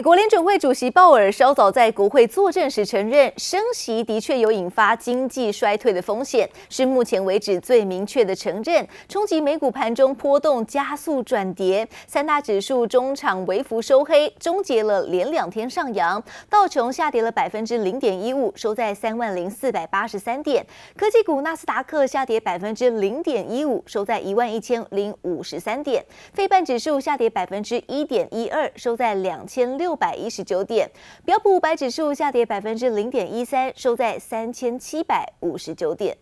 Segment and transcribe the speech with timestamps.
[0.00, 8.88] 美国联准会主席鲍尔稍早在国会作证时承认，升息的确有引发经济衰退的风险，是目前为止最明确的承认。
[9.10, 16.22] 冲击美股盘中波动加速转跌，三大指数中场微幅收黑，终结了连两天上扬。
[16.48, 20.64] 道琼下跌了百分之零点一五，收在三万零四百八十三点。
[20.96, 26.02] 科技股纳斯达克下跌百分之零点一五，收在一万一千零五十三点。
[26.32, 29.89] 费半指数下跌百分之一点一二，收在两千六。
[29.89, 30.89] 六百一十九点，
[31.25, 36.17] 标普五百指数下跌百分之零点一三，收在三千七百五十九点。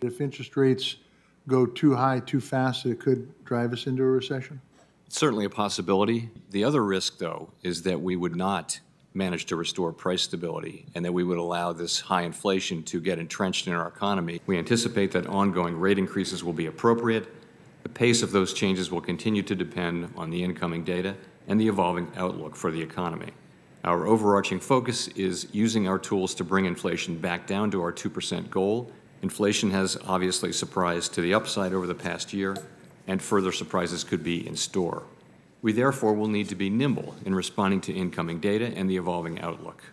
[0.00, 0.94] If interest rates
[1.46, 4.60] go too high too fast, it could drive us into a recession.
[5.08, 6.30] Certainly a possibility.
[6.50, 8.80] The other risk, though, is that we would not
[9.12, 13.18] manage to restore price stability and that we would allow this high inflation to get
[13.20, 14.40] entrenched in our economy.
[14.46, 17.28] We anticipate that ongoing rate increases will be appropriate.
[17.84, 21.14] The pace of those changes will continue to depend on the incoming data
[21.49, 23.31] and the evolving outlook for the economy.
[23.83, 28.49] Our overarching focus is using our tools to bring inflation back down to our 2%
[28.49, 28.91] goal.
[29.21, 32.55] Inflation has obviously surprised to the upside over the past year,
[33.07, 35.03] and further surprises could be in store.
[35.61, 39.41] We therefore will need to be nimble in responding to incoming data and the evolving
[39.41, 39.83] outlook.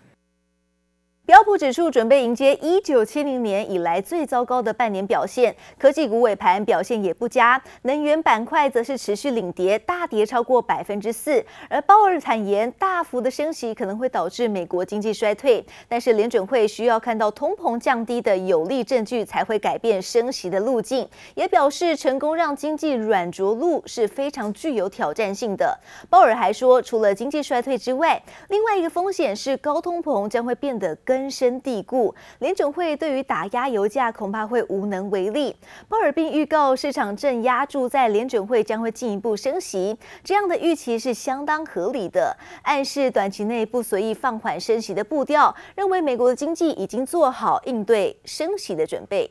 [1.27, 11.45] 标普指数准备迎接一九七零年以来最糟糕的半年表现，科技股尾盘表现也不佳，能源板块则是持续领跌，大跌超过百分之四。
[11.69, 21.09] 而鲍尔坦言，大幅的升息可能会导致美国经济衰退，但是联准会需要看到通膨降低的有力证据才会改变升息的路径。
[21.35, 25.77] 也表示，成功让经济软着陆是非常具有挑战性的。
[26.09, 35.57] 鲍尔还说，除了经济衰退之外，另外一个风险是高通膨将会变得更根深蒂固，联准会对于打压油价恐怕会无能为力。
[35.89, 49.31] 鲍尔并预告，市场正压注在联准会将会进一步升息，这样的预期是相当合理的，暗示短期内不随意放缓升息的步调，认为美国的经济已经做好应对升息的准备。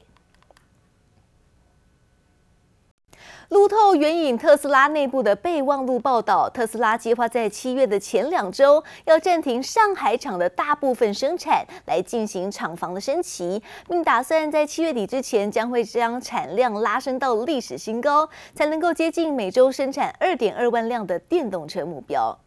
[3.55, 22.38] 路透援引特斯拉内部的备忘录报道，特斯拉计划在七月的前两周要暂停上海厂的大部分生产，来进行厂房的升级，并打算在七月底之前将会将产量拉升到历史新高，才能够接近每周生产二点二万辆的电动车目标。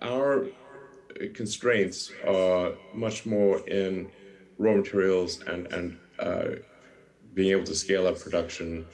[0.00, 0.48] Our
[1.36, 4.08] constraints are much more in
[4.58, 5.92] raw materials and and
[7.32, 8.86] being able to scale up production.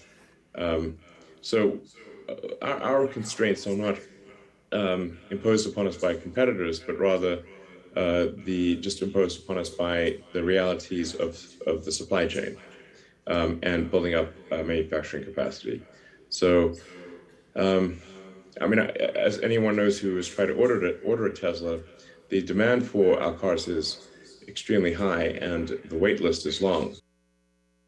[0.56, 0.98] Um,
[1.40, 1.78] so
[2.28, 3.98] uh, our, our, constraints are not
[4.72, 7.42] um, imposed upon us by competitors, but rather
[7.96, 12.56] uh, the just imposed upon us by the realities of, of the supply chain
[13.26, 15.82] um, and building up uh, manufacturing capacity.
[16.28, 16.74] So,
[17.56, 18.00] um,
[18.60, 21.80] I mean, as anyone knows who has tried to order order a Tesla,
[22.28, 24.08] the demand for our cars is
[24.48, 26.94] extremely high and the wait list is long.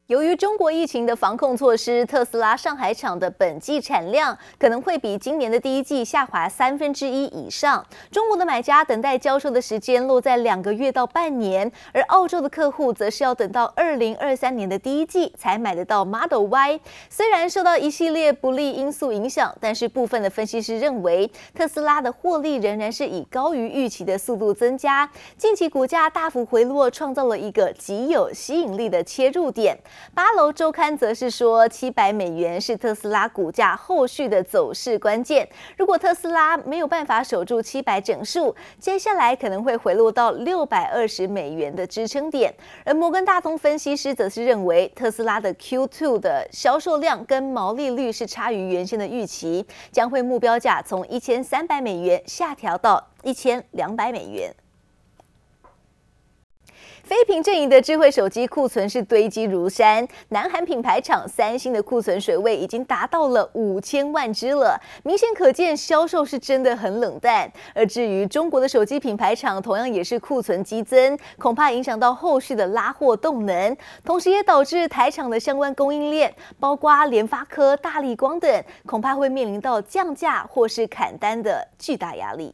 [0.06, 7.84] 由于中国疫情的防控措施，特斯拉上海厂的本季产量可能会比今年的第一季下滑三分之一以上。
[8.12, 16.78] 中国的买家等待交售的时间落在两个月到半年，而澳洲的客户则是要等到二零二三年的第一季才买得到 Model Y。
[17.10, 25.10] 虽然受到一系列不利因素影响，但是部分的分析师认为，特斯拉的获利仍然是以高于预期的速度增加。
[25.36, 29.76] 近期股价大幅回落，创造了一个极有吸引力的切入点。
[30.14, 35.48] 八楼周刊则是说，七百美元是特斯拉股价后续的走势关键。
[35.76, 42.54] 如果特斯拉没有办法守住七百整数，接下来可能会回落到六百二十美元的支撑点。
[42.84, 54.54] 而摩根大通分析师则是认为，特斯拉的 Q2 的销售量跟毛利率是差于原先的预期，将会目标价从一千三百美元下调到一千两百美元。
[57.06, 67.48] 非屏阵营的智慧手机库存是堆积如山，南韩品牌厂三星的库存水位已经达到了五千万只了，明显可见销售是真的很冷淡。
[67.72, 82.52] 而至于中国的手机品牌厂，同样也是库存激增，恐怕影响到后续的拉货动能，同时也导致台厂的相关供应链，包括联发科、大力光等，恐怕会面临到降价或是砍单的巨大压力。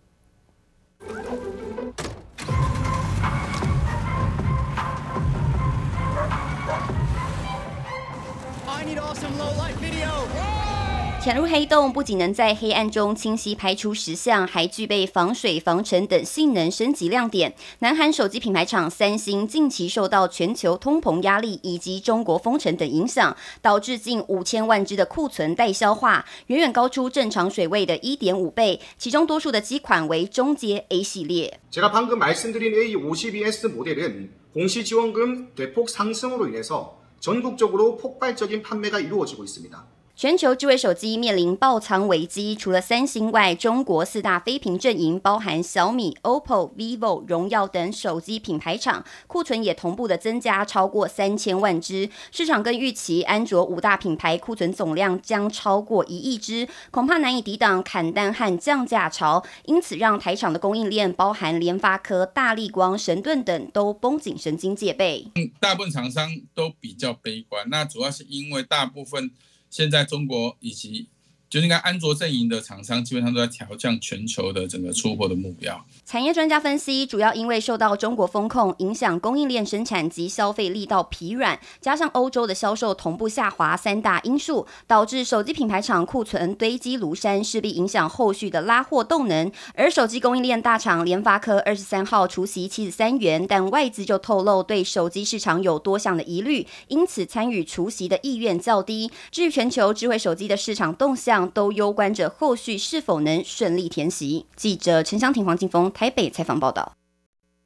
[11.21, 17.53] 潜入黑洞不仅能在黑暗中清晰拍出实相，还具备防水、防尘等性能升级亮点。
[17.79, 28.79] 南韩手机品牌厂三星近期受到全球通膨压力以及中国封城等影响，导致近五千万只的库存待消化，远远高出正常水位的一点五倍。
[28.97, 31.59] 其中多数的机款为中阶 A 系列。
[31.71, 39.86] 제가방금말씀드린 A52S 모델은 공시지원금 대폭상승으로 인해서 전국적으로 폭발적인 판매가 이루어지고 있습니다。
[40.22, 52.08] 全球智慧手机面临爆仓危机，除了三星外，中国四大非屏阵营包含小米、OPPO、vivo、荣耀等手机品牌厂库存也同步的增加，超过三千万只。
[52.30, 65.26] 市场更预期安卓五大品牌库存总量将超过一亿只，恐怕难以抵挡砍单和降价潮，因此让台厂的供应链包含联发科、大立光、神盾等都绷紧神经戒备。
[65.58, 69.32] 大部分厂商都比较悲观，那主要是因为大部分。
[69.72, 71.08] 现在中国以及。
[71.52, 75.78] 就应该安卓阵营的厂商基本上都在调降全球的整个出货的目标。
[76.06, 89.52] 产业专家分析，主要因为受到中国封控影响，供应链生产及消费力道疲软，加上欧洲的销售同步下滑，三大因素导致手机品牌厂库存堆积如山，势必影响后续的拉货动能。
[89.74, 99.10] 而手机供应链大厂联发科二十三号除息七十三元，但外资就透露对手机市场有多项的疑虑，因此参与除息的意愿较低。
[99.30, 104.46] 至于全球智慧手机的市场动向，都攸关着后续是否能顺利填席。
[104.56, 106.92] 记者陈湘婷、黄金峰台北采访报道。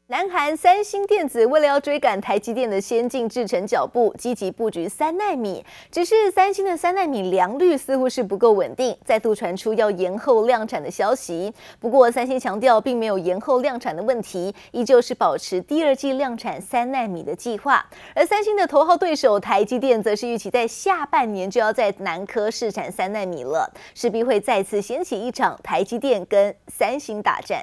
[0.09, 5.65] 南韩三星电子为了要追赶台积电的先进制程脚步，积极布局三纳米。
[5.91, 11.53] 只是三星的三纳米良率似乎是不够稳定，再度传出要延后量产的消息。
[11.81, 17.85] 不过三星强调并没有延后量产的问题，依旧是保持第二季量产三纳米的计划。
[18.15, 27.61] 而三星的头号对手台积电则是预期在下半年就要在南科试产三纳米了，势必会再次掀起一场台积电跟三星大战。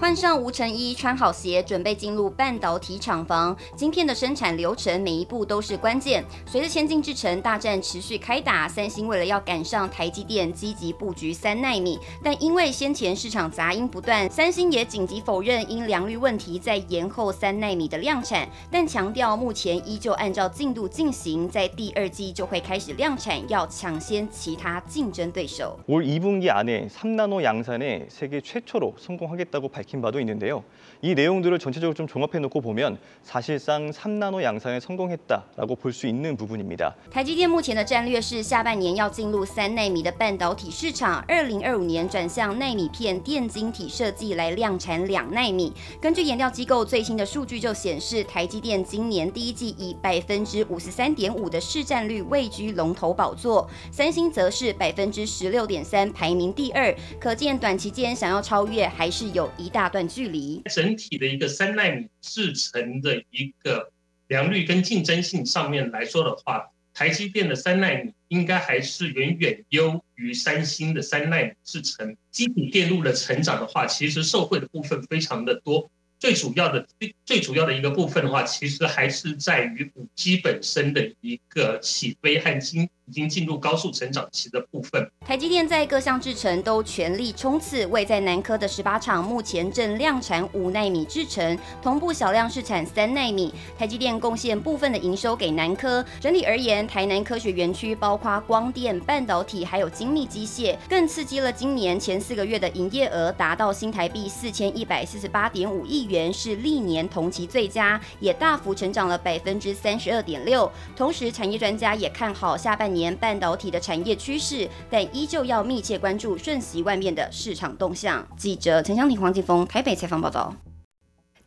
[0.00, 3.54] 换上无尘衣，穿好鞋，准备进入半导体厂房。
[3.76, 6.24] 晶片的生产流程每一步都是关键。
[6.46, 11.98] 随着先进制程大战持续开打，三星为了要赶上台积电，积极布局三奈米。
[12.24, 25.78] 但因为先前市场杂音不断，三星也紧急否认因良率问题在延后三奈米的量产，但强调目前依旧按照进度进行，在第二季就会开始量产，要抢先其他竞争对手。
[25.86, 30.62] 올2분기안에3나노 양산에 세계 최초로 성공하겠다고 밝 힌 바도 있는데요.
[31.02, 36.94] 이 내용들을 전체적으로 좀 종합해 놓고 보면 사실상 3나노 양산에 성공했다라고 볼 수 있는 부분입니다.
[37.10, 45.72] 台积电目前的战略是下半年要进入三奈米的半导体市场，二零二五年转向奈米片电晶体设计来量产两奈米。
[46.00, 56.94] 根据研调机构最新的数据就显示，台积电今年第一季以百分之五十三点五的市占率位居龙头宝座，三星则是百分之十六点三排名第二。
[57.18, 60.61] 可见短期间想要超越还是有一 大段距离。
[60.65, 63.91] 整体的一个三纳米制程的一个
[64.27, 72.15] 良率跟竞争性上面来说的话，台积电的三纳米应该还是远远优于三星的三纳米制程。
[72.31, 75.91] 基体电路的成长的话，其实受惠的部分非常的多。
[76.17, 85.09] 最主要的最最主要的一个部分的话，其实还是在于五 G 本身的一个起飞和经已经进入高速成长期的部分。
[85.25, 93.53] 台积电在各项制程都全力冲刺，位在南科的十八厂目前正量产五纳米制程，同步小量试产三纳米。
[93.77, 96.03] 台积电贡献部分的营收给南科。
[96.19, 110.71] 整体而言，台南科学园区包括光电、半导体还有精密机械，更刺激了今年前四个月的营业额达到新台币四千一百四十八点五亿元，是历年同期最佳，也大幅成长了百分之三十二点六。
[110.95, 113.15] 同时，产业专家也看好下半年年。
[113.17, 118.25] 半导体的产业趋势，但依旧要密切关注瞬息万变的市场动向。
[118.37, 120.53] 记者陈湘婷、黄继峰台北采访报道。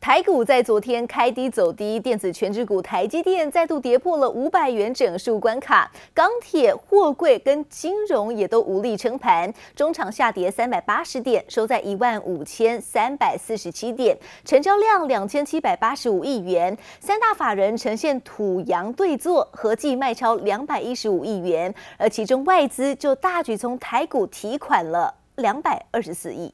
[0.01, 26.53] 台股在昨天开低走低，电子全指股台积电再度跌破了五百元整数关卡，钢铁、货柜跟金融也都无力撑盘，中场下跌三百八十点，收在一万五千三百四十七点，成交量两千七百八十五亿元，三大法人呈现土洋对坐，合计卖超两百一十五亿元，而其中外资就大举从台股提款了两百二十四亿。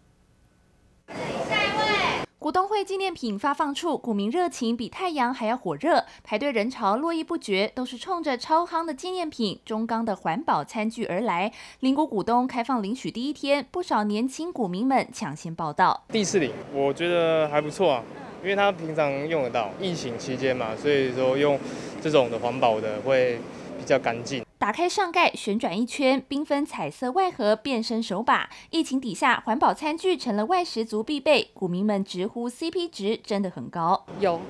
[2.45, 11.51] 股东会纪念品发放处，股民热情比太阳还要火热，排队人潮络绎不绝，都是冲着超夯的纪念品中钢的环保餐具而来。
[11.79, 16.03] 领股股东开放领取第一天，不少年轻股民们抢先报到。
[16.09, 18.03] 第四领，我觉得还不错啊，
[18.43, 21.59] 因为他平常用得到，疫情期间嘛，所以说用
[21.99, 23.39] 这种的环保的会。
[23.85, 24.43] 比比较干净。
[24.57, 28.49] 打开上盖，旋转一圈，缤纷彩色外盒，变身手把。
[28.71, 34.03] 疫情底下，环保餐具成了外食族必备，股民们直呼 CP 值真的很高。
[34.19, 34.41] 有，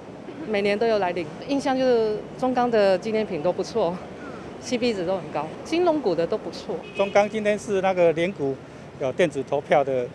[0.48, 3.94] 每年都有来领，印象就是中钢的纪念品都不错，
[4.63, 6.77] CP 值都很高，金龙股的都不错。
[6.96, 8.56] 中钢今天是那个连股
[9.01, 10.08] 有电子投票的，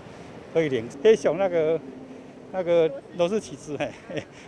[0.55, 0.89] 可以领。
[1.05, 1.79] 黑熊那个。
[2.53, 3.79] 那个都是其次，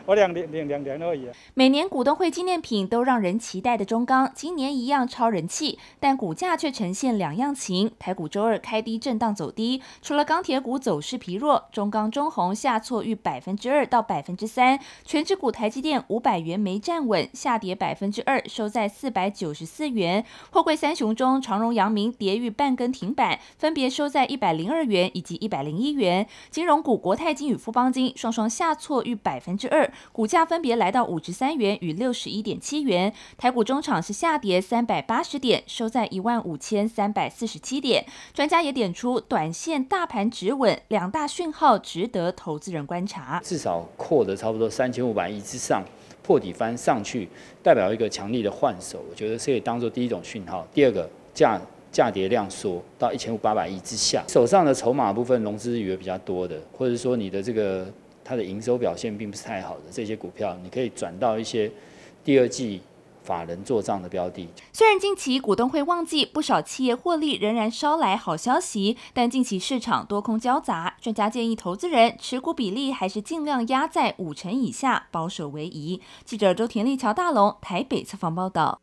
[0.07, 1.35] 我两两两两两而已啊。
[1.55, 7.91] 每年股东会纪念品都让人期待的中钢，今年一样超人气，但股价却呈现两样情。
[7.99, 20.25] 台股周二开低震荡走低，除了钢铁股走势疲弱，中钢、中鸿下挫逾百分之二到百分之三，权值股台积电五百元没站稳，下跌百分之二，收在四百九十四元。
[20.51, 26.27] 货柜三雄中，长荣、阳明跌逾半根停板，分别收在一百零二元以及一百零一元。
[26.51, 33.13] 金融股国泰金与富邦双双下挫逾百分之二，股价分别来到五十三元与六十一点七元。
[33.37, 38.07] 台股中场是下跌三百八十点，收在一万五千三百四十七点。
[38.33, 43.41] 专家也点出，短线大盘止稳，两大讯号值得投资人观察。
[43.45, 45.83] 至少扩的差不多三千五百亿之上，
[46.23, 47.29] 破底翻上去，
[47.63, 50.67] 代表一个强力的换手，我觉得是可以当做第一种讯号。
[50.73, 51.61] 第二个价。
[51.93, 57.87] 价跌量缩到一千五百百亿之下，手上的筹码部分融资余额比较多的，或者说你的这个
[58.25, 61.71] 它的营收表现并不是太好的这些股票，你可以转到一些
[62.25, 62.81] 第二季
[63.23, 64.49] 法人做账的标的。
[64.73, 76.01] 虽然近期股东会旺季，不少企业获利仍然捎来好消息，但近期市场多空交杂，专家建议投资人持股比例还是尽量压在五成以下，保守为宜。
[76.25, 78.81] 记者周田丽、乔大龙台北采访报道。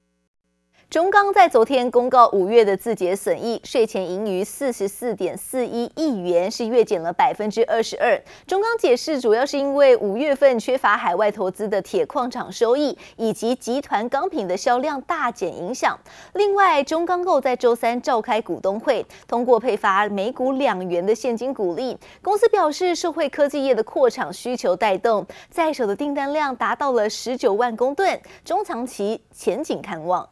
[0.89, 8.19] 中钢在昨天公告五月的自结损益税前盈余四十四点四一亿元，是月减了百分之二十二。
[8.47, 15.95] 中钢解释，主要是因为五月份缺乏海外投资的铁矿厂收益，以及集团钢品的销量大减影响。
[16.33, 21.95] 另外，中钢构在周三召开股东会，通过配发每股两元的现金股利。
[22.23, 30.27] 公司表示，受惠科技业的扩厂需求带动，在手的订单量达到了十九万公吨，中长期前景看望。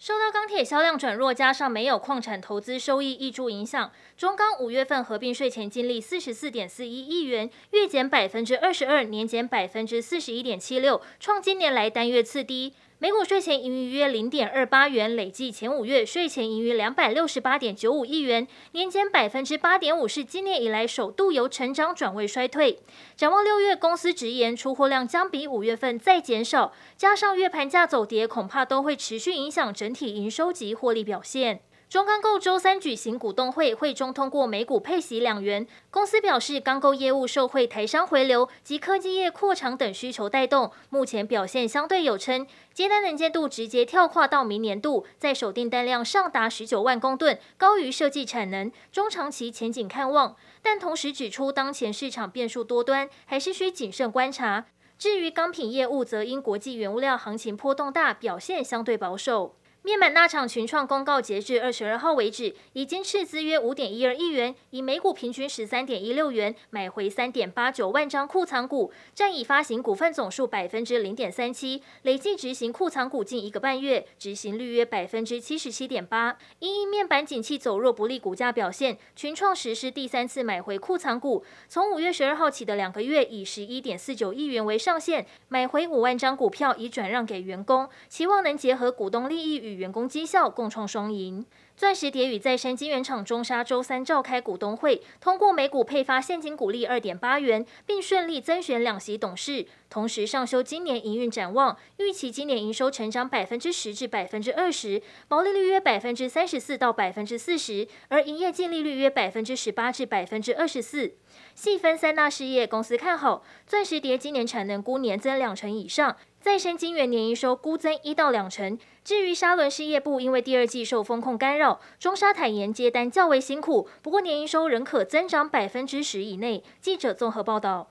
[0.00, 12.72] 受到钢铁销量转弱，加上没有矿产投资收益挹注影响，中钢五月份合并税前净利四十四点四一亿元，月减百分之二十二，年减百分之四十一点七六，创今年来单月次低。
[13.02, 22.78] 美股税前盈余约零点二八元，累计前五月税前盈余两百六十八点九五亿元，年减百分之八点五，是今年以来首度由成长转为衰退。
[23.16, 31.62] 展望六月，公司直言出货量将比五月份再减少，加上月盘价走跌，恐怕都会持续影响整体营收及获利表现。
[31.90, 35.66] 中钢构周三举行股东会，会中通过每股配息两元。
[35.90, 50.36] 公司表示，钢构业务受惠台商回流及科技业扩厂等需求带动，目前表现相对有称，接单能见度直接跳跨到明年度，在手订单量上达十九万公吨，高于设计产能，中长期前景看望。
[50.62, 54.66] 但同时指出，当前市场变数多端，还是需谨慎观察。
[54.96, 59.56] 至于钢品业务，则因国际原物料行情波动大，表现相对保守。
[59.82, 76.36] 面板大厂群创公告，截至二十二号为止，已经斥资约五点一二亿元，以每股平均十三点一六元买回三点八九万张库藏股，占已发行股份总数百分之零点三七，累计执行库藏股近一个半月，执行率约百分之七十七点八。
[76.58, 89.69] 因应面板景气走弱不利股价表现，群创实施第三次买回库藏股，从五月十二号起的两个月，以十一点四九亿元为上限，买回五万张股票，已转让给员工，期望能结合股东利益与。
[89.70, 91.46] 与员工绩效共创双赢。
[91.76, 99.66] 钻石蝶与再生晶圆厂中沙周三召开股东会，通过每股配发现金股利二点八元，并顺利增选两席董事。
[99.88, 111.14] 同时上修今年营运展望，预期今年营收成长百分之十至百分之二十，毛利率约百分之三十四到百分之四十，而营业净利率约百分之十八至百分之二十四。
[111.54, 116.14] 细分三大事业，公司看好钻石蝶今年产能估年增两成以上。
[116.40, 118.78] 再生晶圆年营收估增一到两成。
[119.10, 126.62] 至于沙轮事业部，因为第二季受风控干扰，中沙坦言接单较为辛苦，不过年营收仍可增长百分之十以内。
[126.80, 127.89] 记者综合报道。